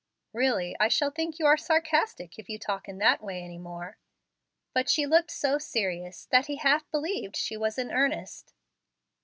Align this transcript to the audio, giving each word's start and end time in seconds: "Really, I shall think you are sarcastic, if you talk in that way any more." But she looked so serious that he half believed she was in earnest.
"Really, 0.33 0.75
I 0.79 0.87
shall 0.87 1.11
think 1.11 1.37
you 1.37 1.45
are 1.45 1.57
sarcastic, 1.57 2.39
if 2.39 2.49
you 2.49 2.57
talk 2.57 2.89
in 2.89 2.97
that 2.97 3.21
way 3.21 3.43
any 3.43 3.59
more." 3.59 3.99
But 4.73 4.89
she 4.89 5.05
looked 5.05 5.29
so 5.29 5.59
serious 5.59 6.25
that 6.31 6.47
he 6.47 6.55
half 6.55 6.89
believed 6.89 7.35
she 7.35 7.55
was 7.55 7.77
in 7.77 7.91
earnest. 7.91 8.51